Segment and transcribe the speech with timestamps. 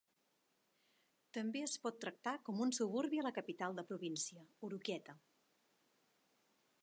[1.37, 5.17] També es pot tractar con un suburbi a la capital de província, Oroquieta.